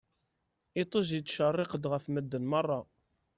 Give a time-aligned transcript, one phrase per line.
[0.81, 2.79] Iṭij ittcerriq-d ɣef medden merra.